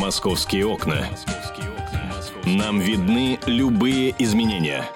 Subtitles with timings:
[0.00, 1.10] Московские окна.
[2.46, 4.88] Нам видны любые изменения.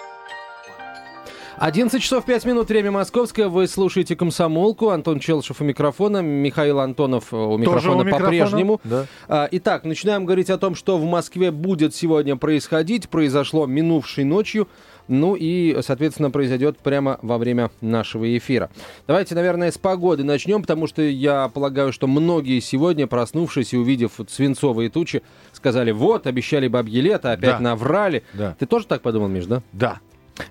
[1.58, 3.48] 11 часов 5 минут, время московское.
[3.48, 4.90] Вы слушаете «Комсомолку».
[4.90, 8.80] Антон Челшев у микрофона, Михаил Антонов у микрофона, по-прежнему.
[8.82, 9.06] Да.
[9.28, 13.08] А, Итак, начинаем говорить о том, что в Москве будет сегодня происходить.
[13.08, 14.68] Произошло минувшей ночью.
[15.06, 18.70] Ну и, соответственно, произойдет прямо во время нашего эфира.
[19.06, 24.12] Давайте, наверное, с погоды начнем, потому что я полагаю, что многие сегодня, проснувшись и увидев
[24.18, 27.60] вот свинцовые тучи, сказали, вот, обещали бабье лето, опять Да.
[27.60, 28.24] наврали.
[28.32, 28.56] Да.
[28.58, 29.62] Ты тоже так подумал, Миш, да?
[29.72, 29.98] Да.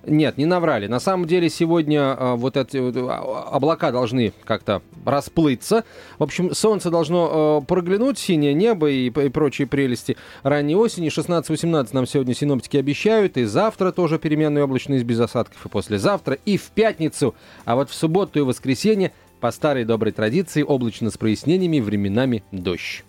[0.06, 0.88] Нет, не наврали.
[0.88, 5.84] На самом деле сегодня а, вот эти вот, а, облака должны как-то расплыться.
[6.20, 11.10] В общем, солнце должно а, проглянуть, синее небо и, и прочие прелести ранней осени.
[11.10, 13.38] 16-18 нам сегодня синоптики обещают.
[13.38, 15.66] И завтра тоже переменная облачность без осадков.
[15.66, 17.36] И послезавтра, и в пятницу.
[17.66, 19.12] А вот в субботу и воскресенье
[19.42, 23.04] по старой доброй традиции облачно с прояснениями, временами дождь.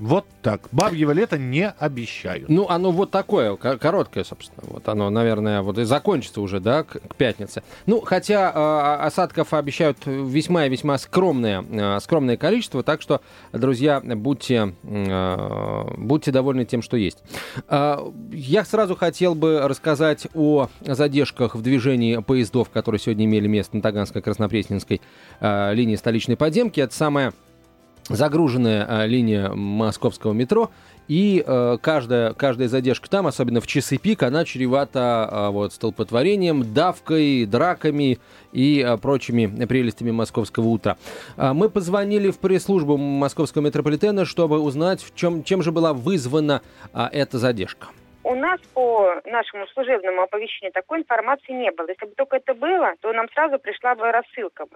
[0.00, 0.62] Вот так.
[0.72, 2.48] Бабьего лета не обещают.
[2.48, 4.62] Ну, оно вот такое, ко- короткое, собственно.
[4.66, 7.62] Вот оно, наверное, вот и закончится уже, да, к, к пятнице.
[7.84, 13.20] Ну, хотя э, осадков обещают весьма и весьма скромное, э, скромное количество, так что,
[13.52, 17.18] друзья, будьте, э, будьте довольны тем, что есть.
[17.68, 17.98] Э,
[18.32, 23.82] я сразу хотел бы рассказать о задержках в движении поездов, которые сегодня имели место на
[23.82, 25.02] Таганской-Краснопресненской
[25.40, 26.80] э, линии столичной подземки.
[26.80, 27.34] Это самая
[28.10, 30.70] загруженная а, линия московского метро,
[31.10, 36.72] и э, каждая, каждая задержка там, особенно в часы пик, она чревата а, вот, столпотворением,
[36.72, 38.20] давкой, драками
[38.52, 40.98] и а, прочими прелестями московского утра.
[41.36, 46.62] А, мы позвонили в пресс-службу московского метрополитена, чтобы узнать, в чем, чем же была вызвана
[46.92, 47.88] а, эта задержка.
[48.22, 51.88] У нас по нашему служебному оповещению такой информации не было.
[51.88, 54.66] Если бы только это было, то нам сразу пришла бы рассылка.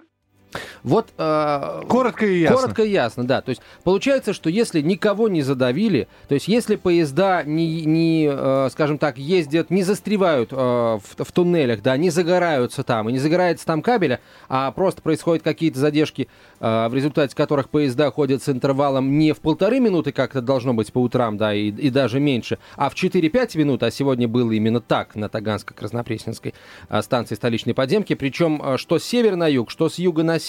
[0.83, 2.57] Вот э, Коротко и ясно.
[2.57, 3.41] Коротко и ясно, да.
[3.41, 8.69] То есть получается, что если никого не задавили, то есть если поезда не, не э,
[8.71, 13.19] скажем так, ездят, не застревают э, в, в туннелях, да, не загораются там, и не
[13.19, 14.19] загорается там кабеля,
[14.49, 16.27] а просто происходят какие-то задержки,
[16.59, 20.73] э, в результате которых поезда ходят с интервалом не в полторы минуты, как это должно
[20.73, 24.51] быть по утрам, да, и, и даже меньше, а в 4-5 минут, а сегодня было
[24.51, 26.53] именно так на Таганско-Краснопресненской
[26.89, 30.39] э, станции столичной подземки, причем э, что с севера на юг, что с юга на
[30.39, 30.44] север.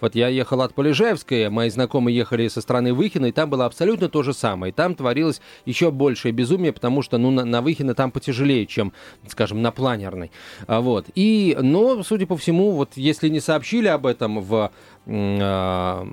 [0.00, 4.08] Вот я ехал от Полежаевской, мои знакомые ехали со стороны Выхина, и там было абсолютно
[4.08, 4.72] то же самое.
[4.72, 8.92] И там творилось еще большее безумие, потому что, ну, на, на Выхино там потяжелее, чем,
[9.28, 10.30] скажем, на Планерной.
[10.66, 11.06] А, Вот.
[11.14, 14.70] И, но, судя по всему, вот если не сообщили об этом в
[15.08, 16.04] на,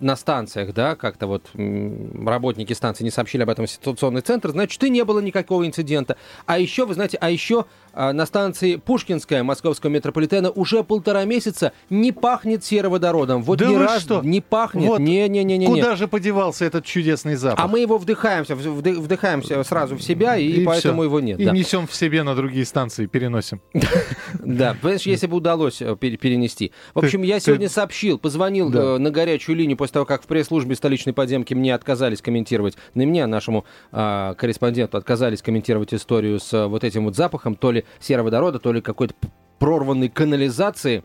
[0.00, 4.82] на станциях, да, как-то вот работники станции не сообщили об этом в ситуационный центр, значит,
[4.84, 6.16] и не было никакого инцидента.
[6.46, 7.64] А еще, вы знаете, а еще
[7.94, 13.42] а, на станции Пушкинская московского метрополитена уже полтора месяца не пахнет сероводородом.
[13.42, 14.20] Вот Да ни вы разу что?
[14.22, 14.86] не пахнет.
[14.86, 15.66] Вот Не-не-не-не.
[15.66, 17.64] Куда же подевался этот чудесный запах?
[17.64, 21.04] А мы его вдыхаемся, вды- вдыхаемся сразу в себя, и, поэтому всё.
[21.04, 21.40] его нет.
[21.40, 21.52] И да.
[21.52, 23.60] несем в себе на другие станции, переносим.
[24.48, 26.72] Да, понимаешь, если бы удалось э, пере- перенести.
[26.94, 30.74] В общем, я сегодня сообщил, позвонил э, на горячую линию после того, как в пресс-службе
[30.74, 36.52] столичной подземки мне отказались комментировать, не мне, а нашему а, корреспонденту отказались комментировать историю с
[36.54, 39.14] э, вот этим вот запахом, то ли сероводорода, то ли какой-то
[39.58, 41.04] прорванной канализации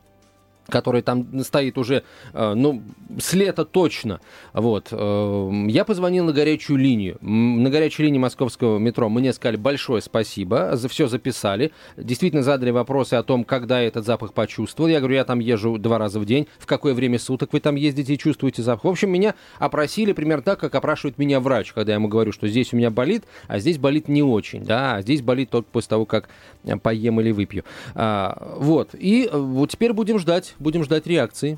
[0.70, 2.04] который там стоит уже,
[2.34, 2.82] э, ну,
[3.20, 4.22] с лета точно.
[4.54, 4.88] Вот.
[4.92, 7.18] э, Я позвонил на горячую линию.
[7.22, 11.72] На горячей линии московского метро мне сказали большое спасибо, за все записали.
[11.98, 14.90] Действительно задали вопросы о том, когда я этот запах почувствовал.
[14.90, 16.48] Я говорю, я там езжу два раза в день.
[16.58, 18.86] В какое время суток вы там ездите и чувствуете запах?
[18.86, 22.48] В общем, меня опросили примерно так, как опрашивает меня врач, когда я ему говорю, что
[22.48, 25.90] здесь у меня болит, а здесь болит не очень, да, а здесь болит только после
[25.90, 26.30] того, как
[26.64, 27.64] э, поем или выпью.
[27.96, 28.90] А, вот.
[28.94, 31.58] И вот теперь будем ждать, будем ждать реакции,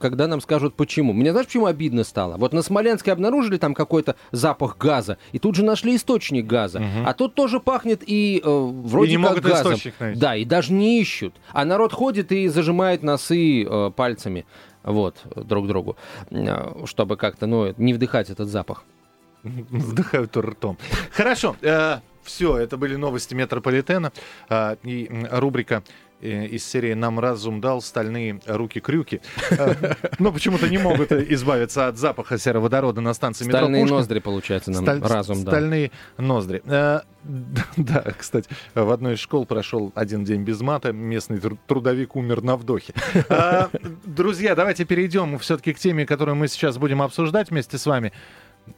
[0.00, 1.12] когда нам скажут, почему.
[1.12, 2.36] Мне знаешь, почему обидно стало?
[2.36, 6.82] Вот на Смоленске обнаружили там какой-то запах газа, и тут же нашли источник газа.
[7.04, 9.78] А тут тоже пахнет и э, вроде И не как могут газом.
[10.16, 11.34] Да, и даже не ищут.
[11.52, 14.46] А народ ходит и зажимает носы э, пальцами
[14.82, 15.96] вот, друг другу,
[16.30, 18.84] э, чтобы как-то, ну, не вдыхать этот запах.
[19.42, 20.78] Вдыхают ртом.
[21.12, 21.56] Хорошо.
[22.24, 24.12] Все, это были новости метрополитена.
[24.48, 25.82] А, И рубрика
[26.13, 29.20] э, из серии «Нам разум дал стальные руки-крюки».
[29.58, 29.74] А,
[30.18, 35.02] Но почему-то не могут избавиться от запаха сероводорода на станции метро Стальные ноздри, получается, нам
[35.02, 35.50] разум, да.
[35.50, 36.62] Стальные ноздри.
[36.66, 37.00] Э,
[37.76, 40.92] Да, кстати, в одной из школ прошел один день без мата.
[40.92, 42.92] Местный тру- трудовик умер на вдохе.
[44.04, 48.12] Друзья, давайте перейдем все-таки к теме, которую мы сейчас будем обсуждать вместе с вами.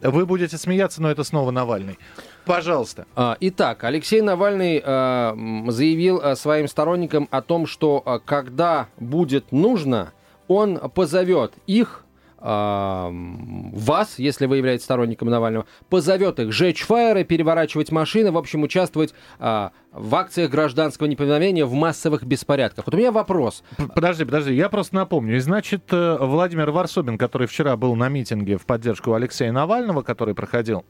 [0.01, 1.99] Вы будете смеяться, но это снова Навальный.
[2.45, 3.07] Пожалуйста.
[3.15, 5.37] А, Итак, Алексей Навальный а,
[5.69, 10.13] заявил а, своим сторонникам о том, что когда будет нужно,
[10.49, 12.06] он позовет их
[12.49, 19.15] вас, если вы являетесь сторонником Навального, позовет их жечь фаеры, переворачивать машины, в общем, участвовать
[19.41, 22.87] э, в акциях гражданского неповиновения в массовых беспорядках.
[22.87, 23.65] Вот у меня вопрос.
[23.95, 25.37] Подожди, подожди, я просто напомню.
[25.37, 30.35] И значит, э, Владимир Варсобин, который вчера был на митинге в поддержку Алексея Навального, который
[30.35, 30.85] проходил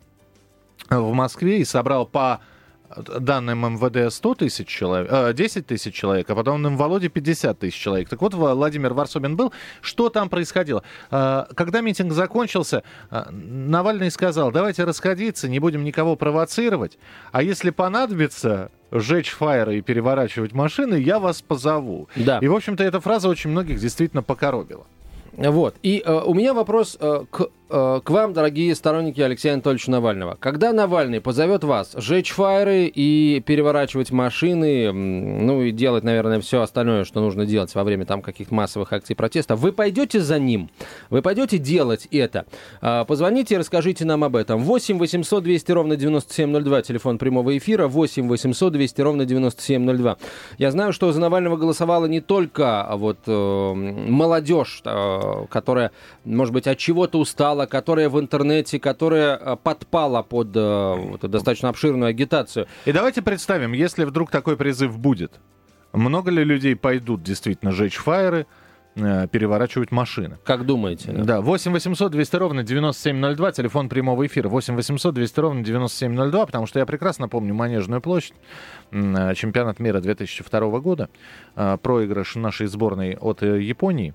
[0.90, 2.40] в Москве и собрал по
[2.96, 7.78] данным МВД 100 тысяч человек, э, 10 тысяч человек, а потом в Володе 50 тысяч
[7.78, 8.08] человек.
[8.08, 9.52] Так вот, Владимир Варсобин был.
[9.80, 10.82] Что там происходило?
[11.10, 16.98] Э, когда митинг закончился, э, Навальный сказал, давайте расходиться, не будем никого провоцировать,
[17.32, 22.08] а если понадобится, сжечь фаеры и переворачивать машины, я вас позову.
[22.16, 22.38] Да.
[22.38, 24.86] И, в общем-то, эта фраза очень многих действительно покоробила.
[25.36, 25.76] Вот.
[25.82, 30.36] И э, у меня вопрос э, к Э, к вам, дорогие сторонники Алексея Анатольевича Навального.
[30.38, 37.04] Когда Навальный позовет вас сжечь фаеры и переворачивать машины, ну и делать, наверное, все остальное,
[37.04, 40.70] что нужно делать во время там каких-то массовых акций протеста, вы пойдете за ним?
[41.10, 42.46] Вы пойдете делать это?
[42.80, 44.62] А, позвоните и расскажите нам об этом.
[44.62, 50.18] 8 800 200 ровно 9702, телефон прямого эфира, 8 800 200 ровно 9702.
[50.58, 55.90] Я знаю, что за Навального голосовала не только а, вот э, молодежь, э, которая,
[56.24, 61.30] может быть, от чего-то устала, писала, которая в интернете, которая э, подпала под э, вот,
[61.30, 62.66] достаточно обширную агитацию.
[62.84, 65.40] И давайте представим, если вдруг такой призыв будет,
[65.92, 68.46] много ли людей пойдут действительно жечь фаеры,
[68.96, 70.36] э, переворачивать машины.
[70.44, 71.12] Как думаете?
[71.12, 74.48] Да, да 8 800 200 ровно 9702, телефон прямого эфира.
[74.48, 78.34] 8 800 200 ровно 9702, потому что я прекрасно помню Манежную площадь,
[78.90, 81.08] чемпионат мира 2002 года,
[81.54, 84.14] проигрыш нашей сборной от Японии.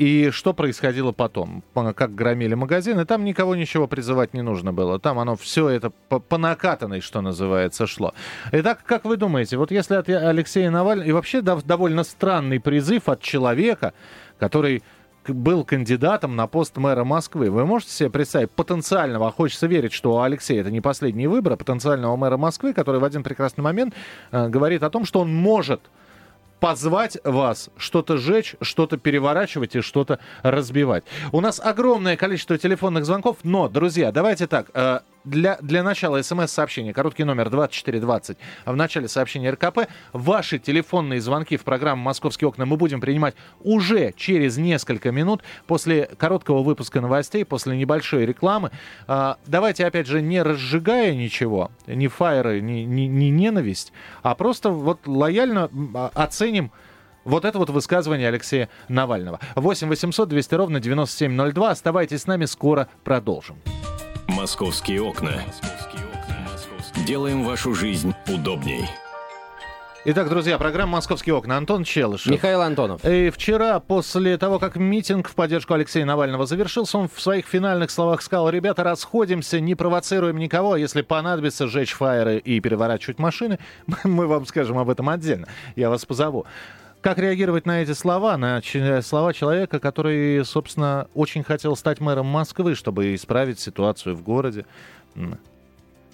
[0.00, 1.62] И что происходило потом?
[1.74, 4.98] Как громили магазины, там никого ничего призывать не нужно было.
[4.98, 8.14] Там оно все это по, по накатанной, что называется, шло.
[8.50, 11.06] Итак, как вы думаете, вот если от Алексея Навального...
[11.06, 13.92] И вообще довольно странный призыв от человека,
[14.38, 14.82] который
[15.28, 17.50] был кандидатом на пост мэра Москвы.
[17.50, 21.52] Вы можете себе представить потенциального, а хочется верить, что у Алексея это не последний выбор,
[21.52, 23.92] а потенциального мэра Москвы, который в один прекрасный момент
[24.32, 25.82] э, говорит о том, что он может
[26.60, 31.04] позвать вас что-то жечь, что-то переворачивать и что-то разбивать.
[31.32, 34.70] У нас огромное количество телефонных звонков, но, друзья, давайте так.
[35.24, 39.80] Для, для начала смс-сообщения, короткий номер 2420, в начале сообщения РКП,
[40.14, 46.06] ваши телефонные звонки в программу «Московские окна» мы будем принимать уже через несколько минут после
[46.16, 48.70] короткого выпуска новостей, после небольшой рекламы.
[49.06, 54.70] А, давайте, опять же, не разжигая ничего, ни фаеры, ни, ни, ни ненависть, а просто
[54.70, 56.72] вот лояльно а, оценим
[57.24, 59.38] вот это вот высказывание Алексея Навального.
[59.54, 61.70] 8 800 200 ровно 9702.
[61.70, 63.58] Оставайтесь с нами, скоро продолжим.
[64.30, 65.42] Московские окна.
[67.04, 68.84] Делаем вашу жизнь удобней.
[70.04, 71.56] Итак, друзья, программа «Московские окна».
[71.56, 72.30] Антон Челышев.
[72.30, 73.04] Михаил Антонов.
[73.04, 77.90] И вчера, после того, как митинг в поддержку Алексея Навального завершился, он в своих финальных
[77.90, 83.58] словах сказал, ребята, расходимся, не провоцируем никого, если понадобится сжечь фаеры и переворачивать машины,
[84.04, 85.48] мы вам скажем об этом отдельно.
[85.74, 86.46] Я вас позову.
[87.00, 88.60] Как реагировать на эти слова, на
[89.00, 94.66] слова человека, который, собственно, очень хотел стать мэром Москвы, чтобы исправить ситуацию в городе?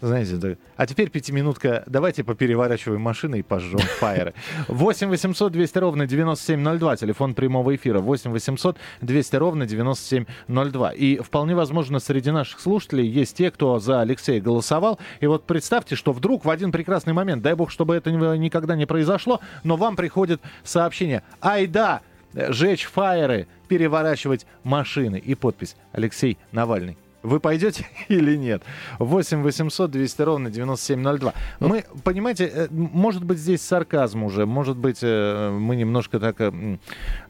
[0.00, 0.56] Знаете, да.
[0.76, 1.82] А теперь пятиминутка.
[1.86, 4.34] Давайте попереворачиваем машины и пожжем фаеры.
[4.68, 6.96] 8 800 200 ровно 9702.
[6.96, 8.00] Телефон прямого эфира.
[8.00, 10.90] 8 800 200 ровно 9702.
[10.92, 14.98] И вполне возможно, среди наших слушателей есть те, кто за Алексея голосовал.
[15.20, 18.84] И вот представьте, что вдруг в один прекрасный момент, дай бог, чтобы это никогда не
[18.84, 21.22] произошло, но вам приходит сообщение.
[21.40, 22.02] Ай да,
[22.34, 25.16] жечь фаеры, переворачивать машины.
[25.16, 26.98] И подпись Алексей Навальный.
[27.22, 28.62] Вы пойдете или нет?
[28.98, 31.34] 8 800 200 ровно 9702.
[31.60, 36.40] Ну, мы, понимаете, э, может быть, здесь сарказм уже, может быть, э, мы немножко так
[36.40, 36.78] э,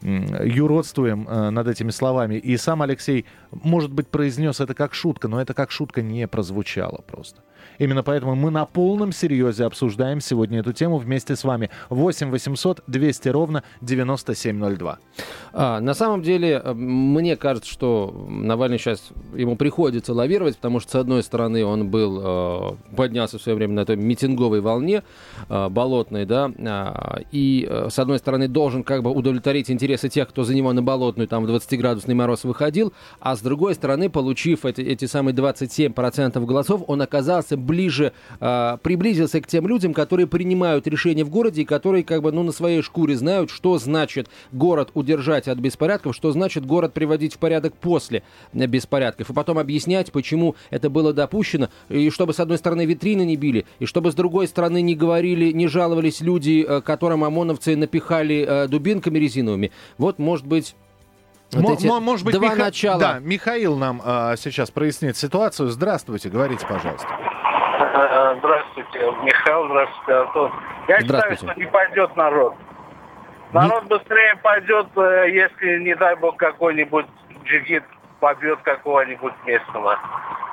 [0.02, 2.36] юродствуем над этими словами.
[2.36, 7.02] И сам Алексей, может быть, произнес это как шутка, но это как шутка не прозвучало
[7.06, 7.40] просто.
[7.78, 11.70] Именно поэтому мы на полном серьезе обсуждаем сегодня эту тему вместе с вами.
[11.90, 14.98] 8 800 200 ровно 9702.
[15.52, 20.90] А, на самом деле, э, мне кажется, что Навальный сейчас, ему приходится лавировать, потому что,
[20.92, 25.02] с одной стороны, он был, э, поднялся в свое время на этой митинговой волне,
[25.48, 30.44] э, болотной, да, а, и, с одной стороны, должен как бы удовлетворить интересы тех, кто
[30.44, 34.80] за него на болотную, там, в 20-градусный мороз выходил, а с другой стороны, получив эти,
[34.80, 41.24] эти самые 27% голосов, он оказался ближе, э, приблизился к тем людям, которые принимают решения
[41.24, 45.48] в городе и которые как бы ну, на своей шкуре знают, что значит город удержать
[45.48, 49.30] от беспорядков, что значит город приводить в порядок после беспорядков.
[49.30, 53.66] И потом объяснять, почему это было допущено, и чтобы с одной стороны витрины не били,
[53.80, 58.68] и чтобы с другой стороны не говорили, не жаловались люди, э, которым ОМОНовцы напихали э,
[58.68, 59.72] дубинками резиновыми.
[59.98, 60.76] Вот, может быть,
[61.52, 62.98] Вот эти может быть, два Миха- начала.
[62.98, 65.70] Да, Михаил нам а, сейчас прояснит ситуацию.
[65.70, 67.06] Здравствуйте, говорите, пожалуйста.
[68.38, 70.52] Здравствуйте, Михаил, здравствуйте, Антон.
[70.88, 71.46] Я считаю, Здравствуйте.
[71.52, 72.54] что не пойдет народ.
[73.52, 77.06] Народ быстрее пойдет, э, если, не дай бог, какой-нибудь
[77.44, 77.84] джигит
[78.20, 79.98] побьет какого-нибудь местного.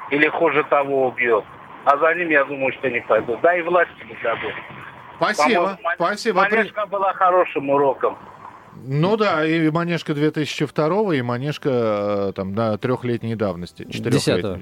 [0.09, 1.43] Или хуже того убьет.
[1.85, 3.39] А за ним, я думаю, что не пойдут.
[3.41, 4.53] Да и власти не дадут.
[5.17, 6.43] Спасибо, Ман- спасибо.
[6.43, 8.17] При- Манежка была хорошим уроком.
[8.85, 11.69] Ну да, и Манежка 2002 и Манежка
[12.29, 13.83] э, там на трехлетней давности.
[13.83, 14.59] Десятого.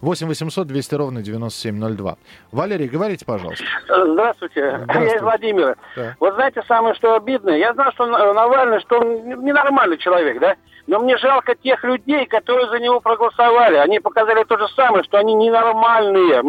[0.00, 2.16] 8 800 200 ровно 9702.
[2.52, 3.64] Валерий, говорите, пожалуйста.
[3.86, 5.10] Здравствуйте, Здравствуйте.
[5.10, 5.76] я из Владимира.
[5.96, 6.16] Да.
[6.20, 10.56] Вот знаете, самое что обидное, я знаю, что Навальный, что он ненормальный человек, да?
[10.86, 13.76] Но мне жалко тех людей, которые за него проголосовали.
[13.76, 16.42] Они показали то же самое, что они ненормальные.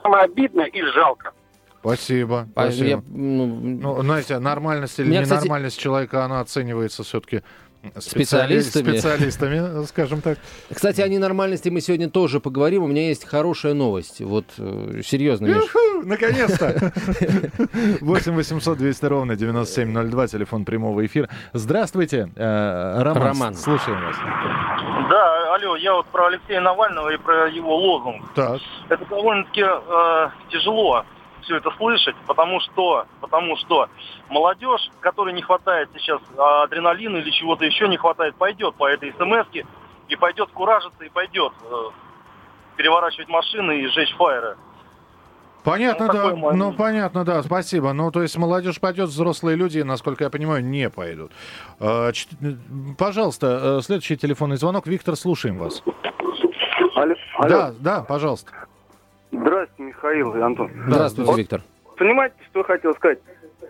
[0.00, 1.32] Самое обидное и жалко.
[1.82, 2.48] Спасибо.
[2.54, 2.86] А, спасибо.
[2.88, 7.42] я, ну, Ну, знаете, нормальность или Меня, кстати- ненормальность человека, она оценивается все-таки
[7.98, 8.92] Специалистами.
[8.92, 10.38] специалистами, скажем так.
[10.72, 12.84] Кстати, о ненормальности мы сегодня тоже поговорим.
[12.84, 14.20] У меня есть хорошая новость.
[14.20, 15.64] Вот, э, серьезно, Миш.
[16.04, 16.92] Наконец-то!
[18.00, 21.28] 8 800 200 ровно 9702, телефон прямого эфира.
[21.54, 23.22] Здравствуйте, э, Роман.
[23.22, 23.54] Роман.
[23.56, 24.16] Слушаем вас.
[25.10, 28.22] Да, алло, я вот про Алексея Навального и про его лозунг.
[28.36, 28.60] Так.
[28.90, 31.04] Это довольно-таки э, тяжело
[31.42, 33.88] все это слышать, потому что, потому что
[34.28, 39.12] молодежь, которой не хватает сейчас а, адреналина или чего-то еще не хватает, пойдет по этой
[39.12, 39.46] смс
[40.08, 41.74] и пойдет куражиться и пойдет э,
[42.76, 44.56] переворачивать машины и сжечь фаеры.
[45.64, 46.52] Понятно, Ну, да.
[46.54, 47.92] Ну, понятно, да, спасибо.
[47.92, 51.30] Ну, то есть молодежь пойдет, взрослые люди, насколько я понимаю, не пойдут.
[51.78, 54.86] Э, чт- Пожалуйста, э, следующий телефонный звонок.
[54.86, 55.82] Виктор, слушаем вас.
[56.94, 57.14] Алло,
[57.48, 58.50] Да, да, пожалуйста.
[59.32, 60.70] Здравствуйте, Михаил и Антон.
[60.86, 61.60] Здравствуйте, Вот Виктор.
[61.96, 63.18] Понимаете, что я хотел сказать?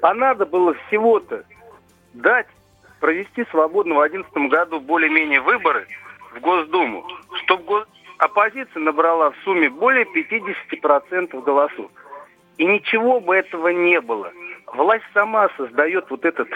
[0.03, 1.45] А надо было всего-то
[2.15, 2.49] дать
[3.01, 5.87] провести свободно в 2011 году более-менее выборы
[6.35, 7.07] в Госдуму,
[7.45, 7.87] чтобы
[8.19, 11.91] оппозиция набрала в сумме более 50% голосов.
[12.59, 14.33] И ничего бы этого не было.
[14.67, 16.49] Власть сама создает вот этот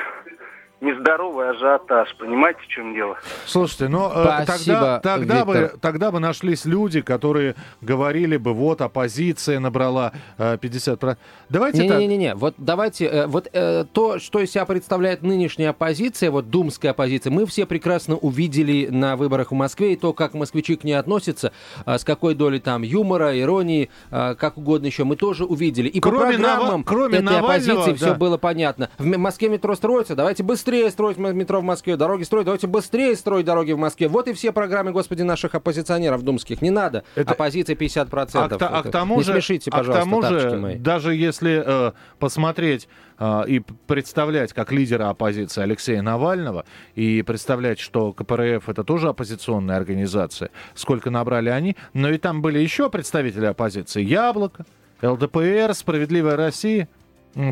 [0.80, 2.14] нездоровый ажиотаж.
[2.18, 3.16] Понимаете, в чем дело?
[3.46, 8.80] Слушайте, ну э, Спасибо, тогда, тогда, бы, тогда бы нашлись люди, которые говорили бы, вот
[8.82, 11.16] оппозиция набрала э, 50%.
[11.48, 11.98] Давайте так.
[11.98, 16.90] Не-не-не, вот давайте, э, вот э, то, что из себя представляет нынешняя оппозиция, вот думская
[16.90, 20.94] оппозиция, мы все прекрасно увидели на выборах в Москве, и то, как москвичи к ней
[20.94, 21.52] относятся,
[21.86, 25.88] э, с какой долей там юмора, иронии, э, как угодно еще, мы тоже увидели.
[25.88, 28.14] И Кроме по программам Нава- кроме этой Навального, оппозиции все да.
[28.14, 28.90] было понятно.
[28.98, 33.46] В Москве метро строится, давайте быстрее строить метро в Москве, дороги строить, давайте быстрее строить
[33.46, 34.08] дороги в Москве.
[34.08, 36.60] Вот и все программы, господи, наших оппозиционеров думских.
[36.60, 37.04] Не надо.
[37.14, 38.54] Это- Оппозиция 50%.
[38.54, 40.74] А, к, а к Это- тому Не же, смешите, а к пожалуйста, тому же, мои.
[40.76, 42.88] даже если э, посмотреть
[43.20, 46.64] э, и представлять как лидера оппозиции Алексея Навального
[46.96, 52.58] и представлять, что КПРФ это тоже оппозиционная организация, сколько набрали они, но и там были
[52.58, 54.66] еще представители оппозиции: Яблоко,
[55.00, 56.88] ЛДПР, Справедливая Россия.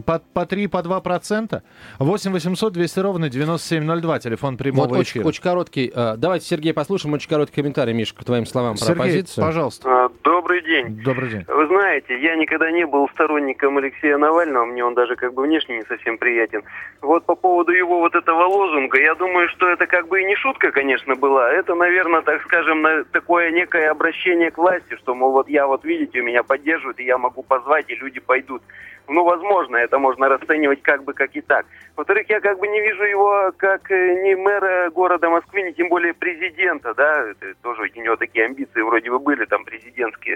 [0.06, 1.62] По, по 3, по 2 процента.
[1.98, 5.26] 8 800 200 ровно 9702, телефон прямого Вот очень, эфира.
[5.26, 5.92] очень короткий.
[5.94, 9.44] э, давайте, Сергей, послушаем очень короткий комментарий, Миша, к твоим словам про Сергей, оппозицию.
[9.44, 10.08] пожалуйста.
[10.44, 11.00] Добрый день.
[11.02, 11.44] Добрый день.
[11.48, 15.78] Вы знаете, я никогда не был сторонником Алексея Навального, мне он даже как бы внешне
[15.78, 16.62] не совсем приятен.
[17.00, 20.36] Вот по поводу его вот этого лозунга, я думаю, что это как бы и не
[20.36, 21.50] шутка, конечно, была.
[21.50, 25.82] Это, наверное, так скажем, на- такое некое обращение к власти, что, мол, вот я вот,
[25.82, 28.60] видите, меня поддерживают, и я могу позвать, и люди пойдут.
[29.06, 31.66] Ну, возможно, это можно расценивать как бы как и так.
[31.94, 35.88] Во-вторых, я как бы не вижу его как э, ни мэра города Москвы, ни тем
[35.88, 40.33] более президента, да, это тоже у него такие амбиции вроде бы были там президентские.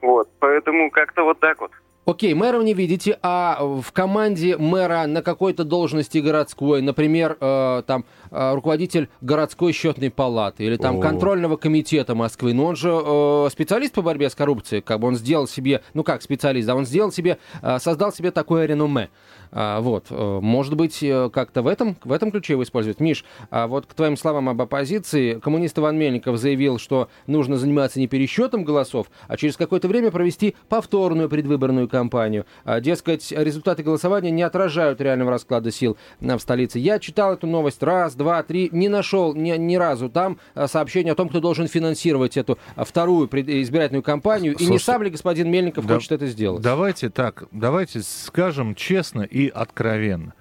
[0.00, 1.70] Вот, поэтому как-то вот так вот.
[2.04, 7.82] Окей, мэра вы не видите, а в команде мэра на какой-то должности городской, например, э,
[7.86, 11.00] там э, руководитель городской счетной палаты или там О.
[11.00, 15.16] контрольного комитета Москвы, ну он же э, специалист по борьбе с коррупцией, как бы он
[15.16, 19.10] сделал себе, ну как специалист, да, он сделал себе, э, создал себе такое реноме.
[19.54, 23.00] А, вот, э, может быть, э, как-то в этом, в этом ключе его используют.
[23.00, 28.00] Миш, а вот к твоим словам об оппозиции, коммунист Иван Мельников заявил, что нужно заниматься
[28.00, 32.46] не пересчетом голосов, а через какое-то время провести повторную предвыборную кампанию.
[32.64, 36.78] А, Дескать, результаты голосования не отражают реального расклада сил в столице.
[36.78, 41.12] Я читал эту новость раз, два, три, не нашел ни, ни разу там а, сообщение
[41.12, 44.52] о том, кто должен финансировать эту а, вторую пред- избирательную кампанию.
[44.54, 46.62] и не Слушайте, сам ли господин Мельников да- хочет это сделать?
[46.62, 50.34] Давайте так, давайте скажем честно и откровенно.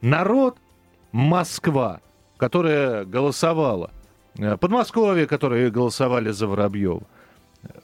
[0.00, 0.56] Народ
[1.12, 2.00] Москва,
[2.36, 3.90] которая голосовала,
[4.38, 7.02] э, Подмосковье, которые голосовали за Воробьева,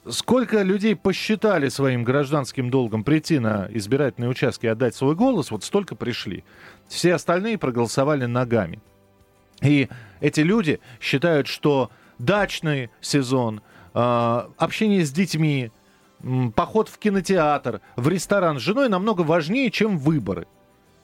[0.07, 5.63] сколько людей посчитали своим гражданским долгом прийти на избирательные участки и отдать свой голос, вот
[5.63, 6.43] столько пришли.
[6.87, 8.79] Все остальные проголосовали ногами.
[9.63, 9.89] И
[10.19, 11.89] эти люди считают, что
[12.19, 13.61] дачный сезон,
[13.93, 15.71] э, общение с детьми,
[16.55, 20.47] поход в кинотеатр, в ресторан с женой намного важнее, чем выборы.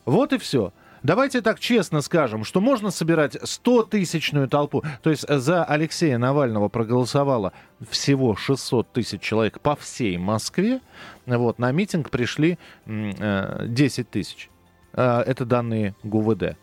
[0.06, 0.74] Вот и все.
[1.01, 4.84] Давайте так честно скажем, что можно собирать 100-тысячную толпу.
[5.01, 7.54] То есть за Алексея Навального проголосовало
[7.89, 10.82] всего 600 тысяч человек по всей Москве.
[11.25, 14.50] Вот, на митинг пришли м, э, 10 тысяч.
[14.94, 16.58] Э, Это данные ГУВД.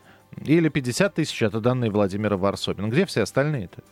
[0.45, 2.89] Или 50 тысяч, это данные Владимира Варсобина.
[2.89, 3.83] Где все остальные-то?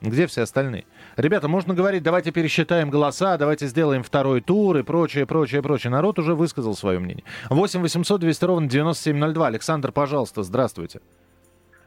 [0.00, 0.84] Где все остальные?
[1.16, 5.90] Ребята, можно говорить, давайте пересчитаем голоса, давайте сделаем второй тур и прочее, прочее, прочее.
[5.90, 7.24] Народ уже высказал свое мнение.
[7.48, 9.46] 8 800 200 ровно 9702.
[9.46, 11.00] Александр, пожалуйста, здравствуйте.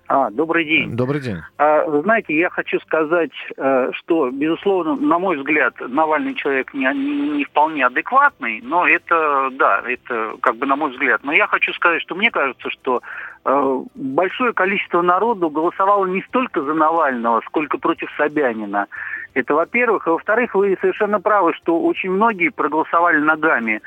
[0.10, 0.96] А, добрый день.
[0.96, 1.40] Добрый день.
[1.58, 7.30] А, знаете, я хочу сказать, э, что, безусловно, на мой взгляд, Навальный человек не, не-
[7.30, 11.22] не вполне адекватный, но это, да, это как бы на мой взгляд.
[11.24, 13.02] Но я хочу сказать, что мне кажется, что
[13.44, 18.88] э, большое количество народу голосовало не столько за Навального, сколько против Собянина.
[19.34, 20.08] Это, во-первых.
[20.08, 23.82] А во-вторых, вы совершенно правы, что очень многие проголосовали ногами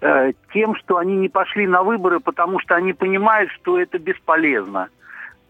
[0.00, 4.88] э, тем, что они не пошли на выборы, потому что они понимают, что это бесполезно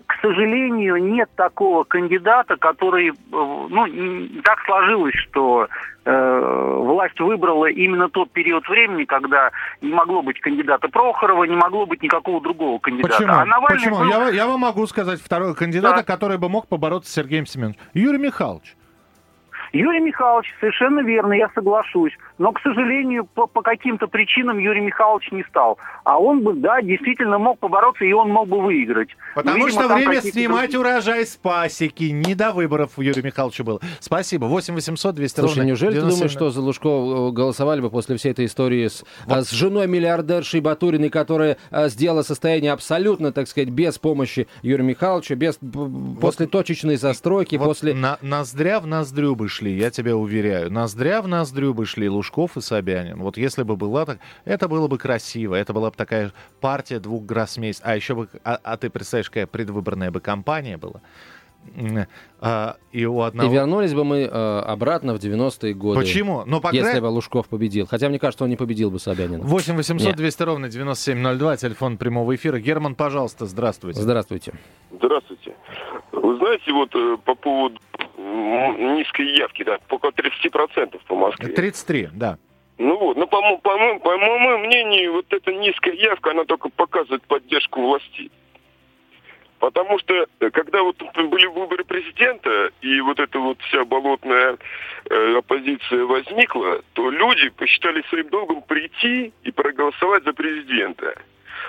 [0.06, 5.68] к сожалению, нет такого кандидата, который, э, ну, так сложилось, что
[6.04, 9.50] э, власть выбрала именно тот период времени, когда
[9.82, 13.16] не могло быть кандидата Прохорова, не могло быть никакого другого кандидата.
[13.16, 13.32] Почему?
[13.32, 13.98] А Навальный Почему?
[13.98, 16.02] был- Я, я вам могу сказать второго кандидата, Да.
[16.04, 17.80] который бы мог побороться с Сергеем Семеновичем.
[17.94, 18.76] Юрий Михайлович.
[19.72, 22.12] Юрий Михайлович, совершенно верно, я соглашусь.
[22.38, 25.78] Но, к сожалению, по, по каким-то причинам Юрий Михайлович не стал.
[26.04, 29.08] А он бы, да, действительно мог побороться, и он мог бы выиграть.
[29.34, 32.04] Но, Потому видимо, что время снимать другие- урожай с пасеки.
[32.04, 33.80] Не до выборов у Юрия Михайловича было.
[34.00, 34.44] Спасибо.
[34.46, 36.16] 8 800 200 Слушай, ровно неужели ты 97.
[36.18, 39.86] думаешь, что за Лужко э, голосовали бы после всей этой истории с, а, с женой
[39.88, 46.20] миллиардершей Батуриной, которая а, сделала состояние абсолютно, так сказать, без помощи Юрия Михайловича, без, б-
[46.20, 47.94] после точечной застройки, Вот после...
[47.94, 50.70] на- ноздря в ноздрю бы шли, я тебя уверяю.
[50.70, 53.18] Ноздря в ноздрю бы шли Лужков и Собянин.
[53.18, 57.24] Вот если бы была так, это было бы красиво, это была бы такая партия двух
[57.24, 57.88] гроссмейстер.
[57.88, 61.00] А еще бы, а, а ты представляешь, какая предвыборная бы кампания была?
[62.40, 63.50] А, и у одного...
[63.50, 65.98] И вернулись бы мы э, обратно в 90-е годы.
[65.98, 66.44] Почему?
[66.46, 67.86] Ну, по Если бы Лужков победил.
[67.86, 69.42] Хотя мне кажется, он не победил бы Собянина.
[69.42, 70.16] 8 800 Нет.
[70.16, 72.60] 200 ровно 9702, телефон прямого эфира.
[72.60, 74.00] Герман, пожалуйста, здравствуйте.
[74.00, 74.52] Здравствуйте.
[74.92, 75.56] Здравствуйте.
[76.12, 77.80] Вы знаете, вот э, по поводу
[78.26, 81.48] низкой явки, да, около 30% по Москве.
[81.48, 82.38] 33, да.
[82.78, 86.68] Ну вот, ну, по, по, мо- по моему мнению, вот эта низкая явка, она только
[86.68, 88.30] показывает поддержку власти.
[89.58, 94.58] Потому что, э, когда вот были выборы президента, и вот эта вот вся болотная
[95.08, 101.14] э, оппозиция возникла, то люди посчитали своим долгом прийти и проголосовать за президента.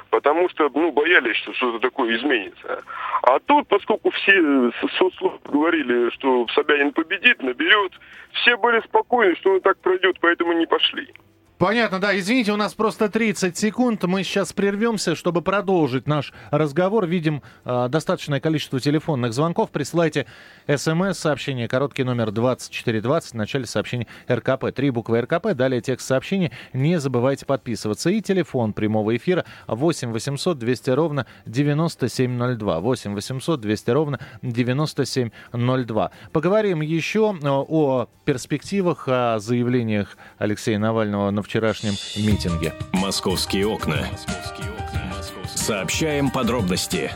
[0.09, 2.83] Потому что, ну, боялись, что что-то такое изменится.
[3.23, 7.93] А тут, поскольку все э, со- соцслужбы говорили, что Собянин победит, наберет,
[8.33, 11.13] все были спокойны, что он так пройдет, поэтому не пошли.
[11.57, 12.17] Понятно, да.
[12.17, 14.03] Извините, у нас просто 30 секунд.
[14.03, 17.07] Мы сейчас прервемся, чтобы продолжить наш разговор.
[17.07, 19.71] Видим э, достаточное количество телефонных звонков.
[19.71, 20.27] Присылайте
[20.67, 24.71] смс-сообщение, короткий номер 2420, в начале сообщения РКП.
[24.71, 26.51] Три буквы РКП, далее текст сообщения.
[26.73, 28.11] Не забывайте подписываться.
[28.11, 32.79] И телефон прямого эфира 8 800 200 ровно 9702.
[32.81, 36.11] 8 800 200 ровно 9702.
[36.31, 42.73] Поговорим еще э, о перспективах, о заявлениях Алексея Навального на вчерашнем митинге.
[42.91, 44.05] Московские окна.
[45.55, 47.09] Сообщаем подробности.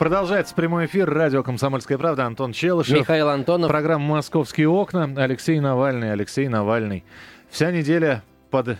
[0.00, 1.08] Продолжается прямой эфир.
[1.08, 2.26] Радио «Комсомольская правда».
[2.26, 2.98] Антон Челышев.
[2.98, 3.70] Михаил Антонов.
[3.70, 5.08] Программа «Московские окна».
[5.16, 6.12] Алексей Навальный.
[6.12, 7.04] Алексей Навальный.
[7.50, 8.78] Вся неделя под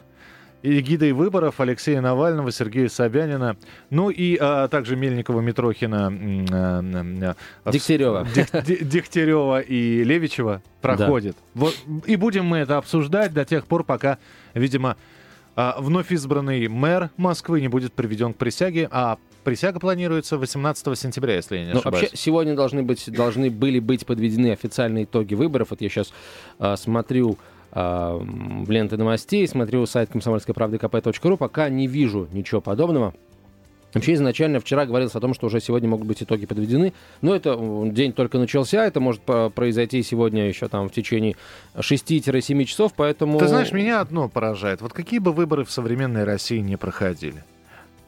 [0.62, 3.56] эгидой выборов Алексея Навального, Сергея Собянина,
[3.90, 6.06] ну и а, также Мельникова, Митрохина,
[6.50, 8.26] а, а, Дегтярева.
[8.34, 11.36] Дег- Де- Дегтярева и Левичева проходит.
[11.54, 11.74] Вот,
[12.06, 14.18] и будем мы это обсуждать до тех пор, пока,
[14.58, 14.96] видимо,
[15.56, 21.36] а, вновь избранный мэр Москвы не будет приведен к присяге, а присяга планируется 18 сентября,
[21.36, 22.02] если я не Ну, ошибаюсь.
[22.02, 25.68] вообще, сегодня должны, быть, должны были быть подведены официальные итоги выборов.
[25.70, 26.12] Вот я сейчас
[26.80, 27.38] смотрю
[27.70, 33.14] а, в ленты новостей, смотрю сайт комсомольской правды kp.ру, пока не вижу ничего подобного.
[33.94, 37.58] Вообще изначально вчера говорилось о том, что уже сегодня могут быть итоги подведены, но это
[37.90, 41.36] день только начался, это может произойти сегодня еще там в течение
[41.74, 43.38] 6-7 часов, поэтому...
[43.38, 44.82] Ты знаешь, меня одно поражает.
[44.82, 47.44] Вот какие бы выборы в современной России не проходили,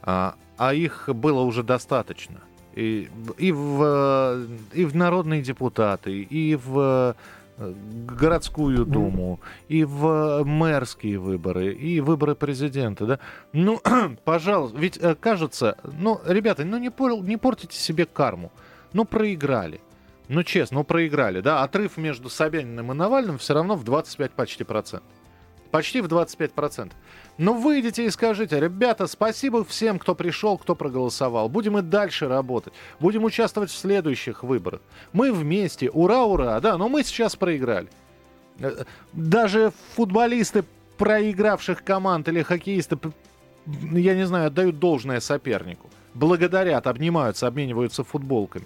[0.03, 2.41] а, а их было уже достаточно.
[2.75, 7.15] И, и, в, э, и в народные депутаты, и в
[7.57, 13.19] городскую думу, и в мэрские выборы, и выборы президента, да?
[13.53, 13.81] Ну,
[14.23, 18.51] пожалуйста, ведь э, кажется, ну, ребята, ну не, пор- не портите себе карму.
[18.93, 19.81] ну, проиграли.
[20.27, 21.61] Ну, честно, ну, проиграли, да.
[21.63, 25.09] Отрыв между Собяниным и Навальным все равно в 25 почти процентов.
[25.71, 26.97] Почти в 25 процентов.
[27.37, 31.47] Ну, выйдите и скажите, ребята, спасибо всем, кто пришел, кто проголосовал.
[31.47, 32.73] Будем и дальше работать.
[32.99, 34.81] Будем участвовать в следующих выборах.
[35.13, 35.89] Мы вместе.
[35.89, 36.59] Ура, ура.
[36.59, 37.87] Да, но мы сейчас проиграли.
[38.59, 40.65] Э, Даже футболисты
[40.97, 42.97] проигравших команд или хоккеисты,
[43.65, 45.89] я не знаю, отдают должное сопернику.
[46.13, 48.65] Благодарят, обнимаются, обмениваются футболками.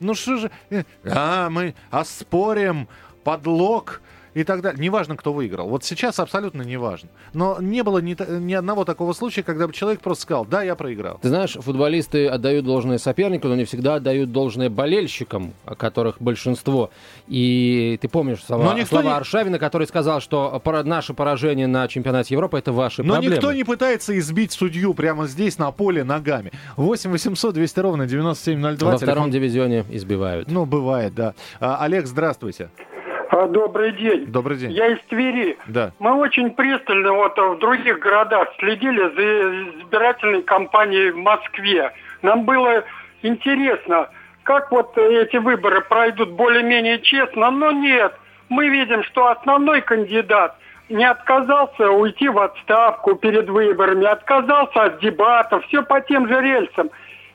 [0.00, 2.88] Ну что же, э, а, мы оспорим
[3.24, 4.00] подлог
[4.36, 4.78] и так далее.
[4.82, 5.68] Неважно, кто выиграл.
[5.70, 7.08] Вот сейчас абсолютно неважно.
[7.32, 10.74] Но не было ни, ни одного такого случая, когда бы человек просто сказал, да, я
[10.76, 11.18] проиграл.
[11.22, 16.90] Ты знаешь, футболисты отдают должное сопернику, но не всегда отдают должное болельщикам, которых большинство.
[17.28, 22.34] И ты помнишь слова, Но слова не- Аршавина, который сказал, что наше поражение на чемпионате
[22.34, 23.36] Европы это ваши Но проблемы.
[23.36, 26.52] никто не пытается избить судью прямо здесь, на поле, ногами.
[26.76, 28.90] 8 800 200 ровно 9702.
[28.90, 30.50] Во телефон- втором дивизионе избивают.
[30.50, 31.32] Ну, бывает, да.
[31.58, 32.68] А, Олег, здравствуйте.
[32.78, 32.95] А,
[33.30, 34.26] Добрый день.
[34.26, 34.72] Добрый день.
[34.72, 35.58] Я из Твери.
[35.66, 35.92] Да.
[35.98, 41.92] Мы очень пристально вот в других городах следили за избирательной кампанией в Москве.
[42.22, 42.84] Нам было
[43.22, 44.08] интересно,
[44.42, 48.14] как вот эти выборы пройдут более-менее честно, но нет.
[48.48, 50.56] Мы видим, что основной кандидат
[50.88, 56.90] не отказался уйти в отставку перед выборами, отказался от дебатов, все по тем же рельсам.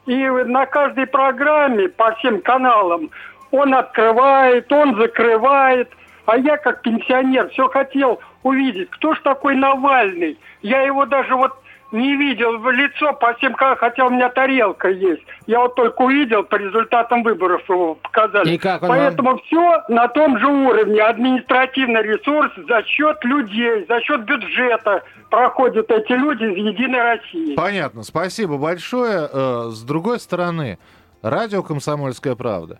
[0.06, 3.12] И на каждой программе, по всем каналам,
[3.52, 5.90] он открывает, он закрывает.
[6.26, 10.38] А я, как пенсионер, все хотел увидеть, кто ж такой Навальный.
[10.62, 11.52] Я его даже вот
[11.92, 15.24] не видел в лицо по всем, хотя у меня тарелка есть.
[15.46, 18.54] Я вот только увидел по результатам выборов его показали.
[18.54, 18.98] И как он вам?
[18.98, 21.02] Поэтому все на том же уровне.
[21.02, 27.56] Административный ресурс за счет людей, за счет бюджета проходят эти люди из Единой России.
[27.56, 29.28] Понятно, спасибо большое.
[29.32, 30.80] Э, С другой стороны,
[31.22, 32.80] радио «Комсомольская правда»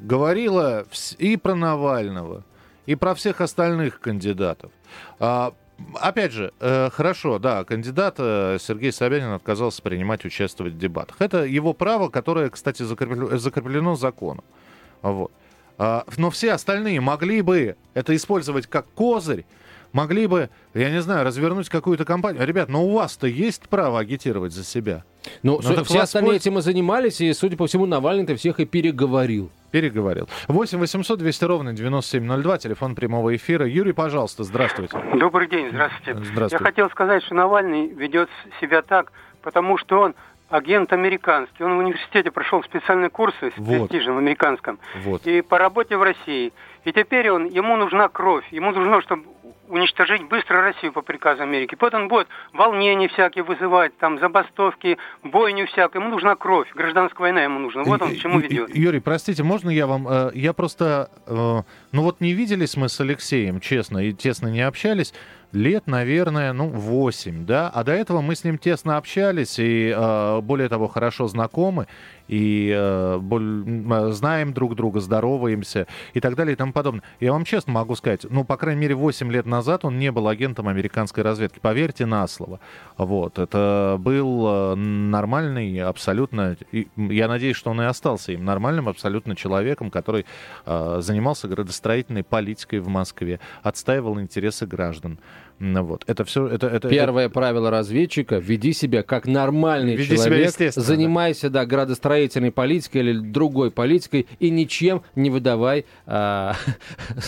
[0.00, 0.86] говорила
[1.18, 2.44] и про Навального,
[2.86, 4.70] и про всех остальных кандидатов.
[5.18, 5.52] А,
[6.00, 11.16] Опять же, э, хорошо, да, кандидат э, Сергей Собянин отказался принимать участвовать в дебатах.
[11.18, 14.44] Это его право, которое, кстати, закреплено, закреплено законом.
[15.00, 15.32] Вот.
[15.78, 19.44] А, Но все остальные могли бы это использовать как козырь,
[19.92, 22.46] могли бы, я не знаю, развернуть какую-то кампанию.
[22.46, 25.02] Ребят, но у вас-то есть право агитировать за себя.
[25.42, 29.50] Ну, все остальные воспольз- этим и занимались, и, судя по всему, Навальный-то всех и переговорил.
[29.72, 30.28] Переговорил.
[30.48, 33.66] 8 800 200 ровно 9702, телефон прямого эфира.
[33.66, 34.96] Юрий, пожалуйста, здравствуйте.
[35.14, 36.12] Добрый день, здравствуйте.
[36.24, 36.62] Здравствуйте.
[36.62, 38.28] Я хотел сказать, что Навальный ведет
[38.60, 40.14] себя так, потому что он
[40.50, 41.64] агент американский.
[41.64, 43.88] Он в университете прошел специальные курсы с Вот.
[43.88, 44.78] престижем американском.
[45.04, 45.26] Вот.
[45.26, 46.52] И по работе в России.
[46.84, 48.44] И теперь он, ему нужна кровь.
[48.50, 49.24] Ему нужно, чтобы
[49.72, 51.76] уничтожить быстро Россию по приказу Америки.
[51.80, 56.02] Вот он будет волнения всякие вызывать, там забастовки, бойню всякую.
[56.02, 56.68] Ему нужна кровь.
[56.74, 57.82] Гражданская война ему нужна.
[57.84, 58.74] Вот он к чему ведет.
[58.76, 60.06] Юрий, простите, можно я вам...
[60.08, 61.10] э, Я просто...
[61.26, 65.14] э, Ну вот не виделись мы с Алексеем, честно, и тесно не общались.
[65.52, 67.68] Лет, наверное, ну, 8, да?
[67.68, 71.86] А до этого мы с ним тесно общались и, э, более того, хорошо знакомы.
[72.28, 77.02] И э, э, знаем друг друга, здороваемся и так далее и тому подобное.
[77.20, 80.26] Я вам честно могу сказать, ну, по крайней мере, 8 лет назад он не был
[80.28, 81.58] агентом американской разведки.
[81.60, 82.58] Поверьте на слово.
[82.96, 83.38] Вот.
[83.38, 86.56] Это был э, нормальный, абсолютно...
[86.96, 90.24] Я надеюсь, что он и остался им нормальным, абсолютно человеком, который
[90.64, 95.18] занимался градостроительной политикой в Москве, отстаивал интересы граждан.
[95.62, 96.04] Вот.
[96.08, 96.46] Это все...
[96.48, 101.64] Это, это, Первое правило разведчика– веди себя как нормальный Веди себя человек, естественно, занимайся да,
[101.64, 106.54] градостроительной политикой или другой политикой и ничем не выдавай а,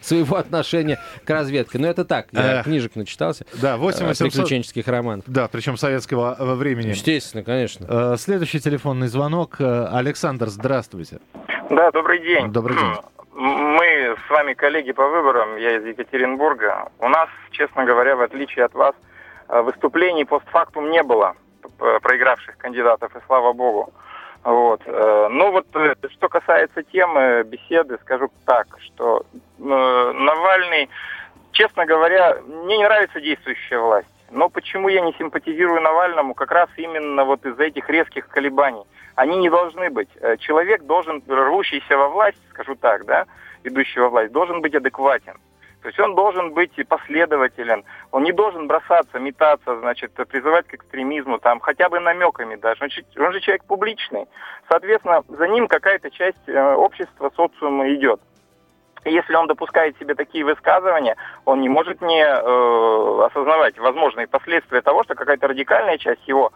[0.00, 1.78] своего отношения к разведке.
[1.78, 4.32] Но это так, я книжек начитался, Да, 8 э, 800.
[4.32, 5.24] приключенческих романов.
[5.26, 6.88] Да, причем советского э, времени.
[6.88, 7.86] Естественно, конечно.
[7.88, 9.56] Э, Следующий телефонный звонок.
[9.58, 11.20] Э, Александр, здравствуйте.
[11.70, 12.52] Да, добрый день.
[12.52, 13.19] Добрый день.
[14.16, 16.90] С вами коллеги по выборам, я из Екатеринбурга.
[16.98, 18.94] У нас, честно говоря, в отличие от вас,
[19.48, 21.34] э, выступлений постфактум не было
[21.78, 23.92] п- проигравших кандидатов, и слава богу.
[24.42, 24.80] Вот.
[24.86, 29.22] э, Ну вот, э, что касается темы беседы, скажу так, что
[29.58, 30.88] э, Навальный,
[31.52, 34.08] честно говоря, мне не нравится действующая власть.
[34.30, 36.34] Но почему я не симпатизирую Навальному?
[36.34, 38.82] Как раз именно вот из-за этих резких колебаний.
[39.16, 40.08] Они не должны быть.
[40.20, 43.26] Э, Человек должен, рвущийся во власть, скажу так, да,
[43.64, 45.34] идущий во власть, должен быть адекватен.
[45.82, 50.74] То есть он должен быть и последователен, он не должен бросаться, метаться, значит, призывать к
[50.74, 52.84] экстремизму, там, хотя бы намеками даже.
[52.84, 54.26] Он же, он же человек публичный.
[54.68, 58.20] Соответственно, за ним какая-то часть э, общества, социума идет.
[59.04, 64.82] И Если он допускает себе такие высказывания, он не может не э, осознавать возможные последствия
[64.82, 66.52] того, что какая-то радикальная часть его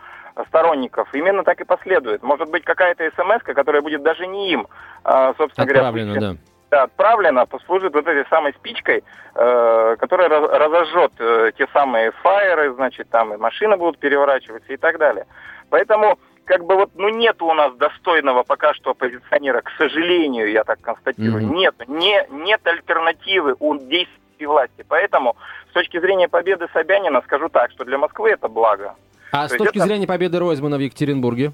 [0.48, 2.22] сторонников именно так и последует.
[2.22, 4.66] Может быть, какая-то смс, которая будет даже не им,
[5.04, 6.36] а, собственно Отправлено, говоря, да.
[6.74, 12.72] Да, отправлена, послужит вот этой самой спичкой, э, которая раз- разожжет э, те самые фаеры,
[12.74, 15.26] значит, там и машины будут переворачиваться и так далее.
[15.70, 20.64] Поэтому, как бы вот, ну, нет у нас достойного пока что оппозиционера, к сожалению, я
[20.64, 21.44] так констатирую.
[21.46, 21.54] Мгм.
[21.54, 24.84] Нет, не, нет альтернативы у действий власти.
[24.88, 25.36] Поэтому,
[25.70, 28.94] с точки зрения победы Собянина, скажу так, что для Москвы это благо.
[29.30, 31.52] А с То есть точки это- зрения победы Ройзмана в Екатеринбурге?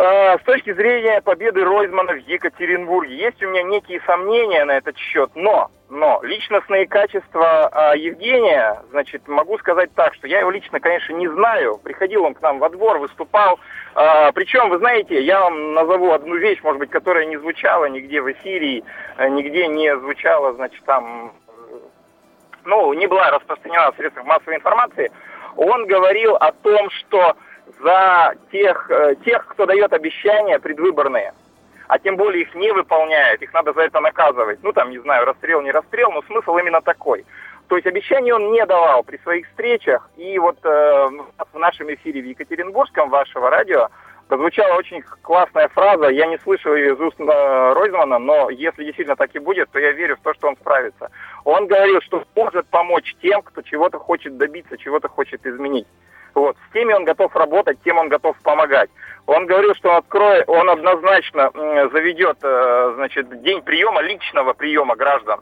[0.00, 4.96] А, С точки зрения победы Ройзмана в Екатеринбурге, есть у меня некие сомнения на этот
[4.96, 10.78] счет, но, но личностные качества а, Евгения, значит, могу сказать так, что я его лично,
[10.78, 11.80] конечно, не знаю.
[11.82, 13.58] Приходил он к нам во двор, выступал.
[13.96, 18.20] А, причем, вы знаете, я вам назову одну вещь, может быть, которая не звучала нигде
[18.20, 18.84] в эфире,
[19.18, 21.32] нигде не звучала, значит, там,
[22.64, 25.10] ну, не была распространена в средствах массовой информации.
[25.56, 27.34] Он говорил о том, что
[27.80, 31.32] за тех, э, тех, кто дает обещания предвыборные,
[31.88, 34.58] а тем более их не выполняет, их надо за это наказывать.
[34.62, 37.24] Ну, там, не знаю, расстрел, не расстрел, но смысл именно такой.
[37.68, 40.10] То есть обещаний он не давал при своих встречах.
[40.16, 41.08] И вот э,
[41.52, 43.88] в нашем эфире в Екатеринбургском вашего радио
[44.26, 46.08] прозвучала очень классная фраза.
[46.08, 49.78] Я не слышал ее из уст э, Ройзмана, но если действительно так и будет, то
[49.78, 51.10] я верю в то, что он справится.
[51.44, 55.86] Он говорил, что может помочь тем, кто чего-то хочет добиться, чего-то хочет изменить.
[56.34, 56.56] Вот.
[56.68, 58.90] С теми он готов работать, тем он готов помогать.
[59.26, 61.50] Он говорил, что откроет, он однозначно
[61.92, 65.40] заведет, э, значит, день приема, личного приема граждан.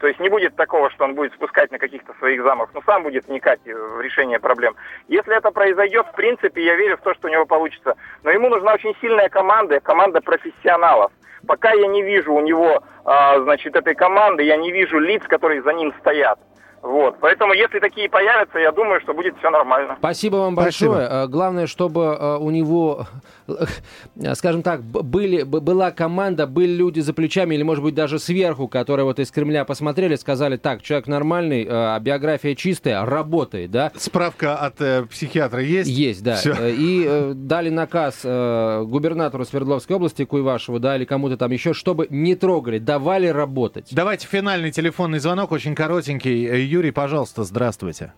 [0.00, 3.02] То есть не будет такого, что он будет спускать на каких-то своих замах, но сам
[3.02, 4.76] будет вникать в решение проблем.
[5.08, 7.96] Если это произойдет, в принципе, я верю в то, что у него получится.
[8.22, 11.10] Но ему нужна очень сильная команда, команда профессионалов.
[11.46, 15.62] Пока я не вижу у него, а, значит, этой команды, я не вижу лиц, которые
[15.62, 16.38] за ним стоят.
[16.82, 17.16] Вот.
[17.20, 19.96] Поэтому, если такие появятся, я думаю, что будет все нормально.
[19.98, 20.94] Спасибо вам Спасибо.
[20.94, 21.24] большое.
[21.24, 23.06] Э, Главное, чтобы э, у него,
[23.48, 28.68] э, скажем так, были, была команда, были люди за плечами или, может быть, даже сверху,
[28.68, 33.90] которые вот из Кремля посмотрели, сказали, так, человек нормальный, э, биография чистая, работает, да?
[33.96, 35.90] Справка от э, психиатра есть?
[35.90, 36.36] Есть, да.
[36.36, 36.54] Всё.
[36.58, 41.74] Э, И э, дали наказ э, губернатору Свердловской области Куйвашеву, да, или кому-то там еще,
[41.74, 43.88] чтобы не трогали, давали работать.
[43.90, 46.67] Давайте финальный телефонный звонок, очень коротенький.
[46.68, 48.12] Юрий, пожалуйста, здравствуйте.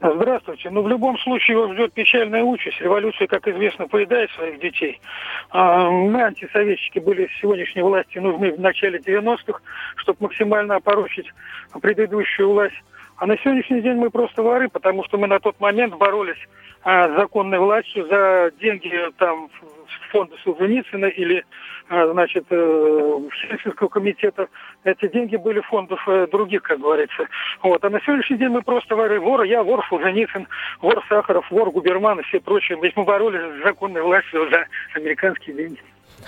[0.00, 0.70] Здравствуйте.
[0.70, 2.80] Ну, в любом случае его ждет печальная участь.
[2.80, 5.00] Революция, как известно, поедает своих детей.
[5.50, 9.60] А, Мы, антисоветчики, были сегодняшней власти нужны в начале 90-х,
[9.96, 11.26] чтобы максимально опорочить
[11.80, 12.82] предыдущую власть.
[13.22, 16.44] А на сегодняшний день мы просто воры, потому что мы на тот момент боролись
[16.82, 19.48] а, с законной властью за деньги там
[19.86, 21.44] с фонда Солженицына или
[21.88, 23.18] а, значит, э,
[23.62, 24.48] Сельского комитета.
[24.82, 27.28] Эти деньги были фондов э, других, как говорится.
[27.62, 27.84] Вот.
[27.84, 29.20] А на сегодняшний день мы просто воры.
[29.20, 30.48] Вор, я вор Солженицын,
[30.80, 32.76] вор Сахаров, вор Губерман и все прочие.
[32.82, 35.78] Ведь мы боролись с законной властью за американские деньги.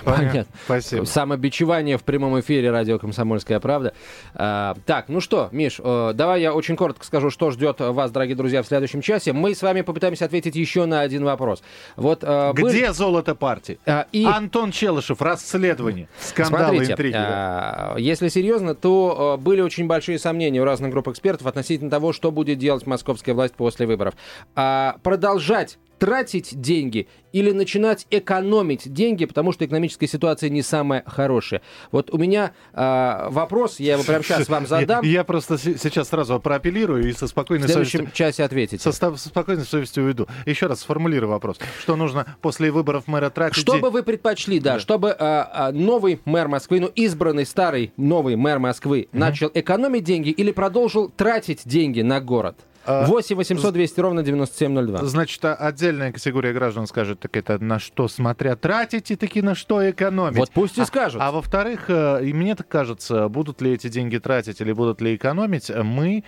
[0.02, 0.46] Понятно.
[0.64, 1.04] Спасибо.
[1.04, 3.92] Самобичевание в прямом эфире радио «Комсомольская правда».
[4.35, 8.37] А, так, ну что, Миш, э, давай я очень коротко скажу, что ждет вас, дорогие
[8.37, 9.33] друзья, в следующем часе.
[9.33, 11.62] Мы с вами попытаемся ответить еще на один вопрос.
[11.96, 13.78] Вот, э, Где были- золото партии?
[13.87, 17.14] А, и- Антон Челышев, расследование, скандалы, Смотрите, интриги.
[17.16, 22.12] а, если серьезно, то э, были очень большие сомнения у разных групп экспертов относительно того,
[22.12, 24.14] что будет делать московская власть после выборов.
[24.54, 31.62] А, продолжать тратить деньги или начинать экономить деньги, потому что экономическая ситуация не самая хорошая.
[31.92, 35.02] Вот у меня а, вопрос, я его прямо сейчас вам задам.
[35.02, 38.16] Я, просто сейчас сразу проапеллирую и со В спокойной следующем совестью...
[38.16, 38.82] часе ответите.
[38.82, 40.26] Со, со спокойной совестью уйду.
[40.44, 41.56] Еще раз сформулирую вопрос.
[41.80, 43.56] Что нужно после выборов мэра тратить?
[43.56, 48.36] Что бы вы предпочли, да, чтобы а, а, новый мэр Москвы, ну, избранный старый новый
[48.36, 52.58] мэр Москвы начал экономить деньги или продолжил тратить деньги на город?
[52.87, 55.05] А, 8 800 200 ровно 9702.
[55.05, 59.55] Значит, а- отдельная категория граждан скажет, так это на что смотря тратить и таки на
[59.55, 60.37] что экономить.
[60.38, 61.20] Вот пусть и А- скажут.
[61.23, 65.16] А, во-вторых, э, и мне так кажется, будут ли эти деньги тратить или будут ли
[65.16, 66.25] экономить, э, мы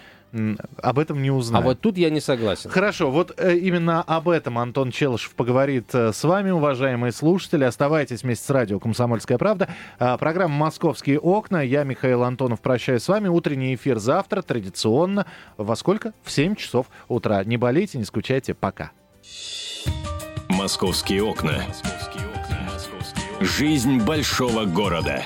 [0.83, 1.65] об этом не А узнаем.
[1.65, 2.71] вот тут я не согласен.
[2.71, 7.65] Хорошо, вот э, именно об этом Антон Челышев поговорит э, с вами, уважаемые слушатели.
[7.65, 9.69] Оставайтесь вместе с радио «Комсомольская правда».
[9.99, 11.63] А, программа «Московские окна».
[11.63, 13.29] Я, Михаил Антонов, прощаюсь с вами.
[13.29, 15.27] Утренний эфир завтра, традиционно.
[15.57, 16.13] Во сколько?
[16.23, 17.43] В 7 часов утра.
[17.45, 18.55] Не болейте, не скучайте.
[18.55, 18.91] Пока.
[20.49, 21.63] «Московские окна».
[23.41, 25.23] Жизнь большого города.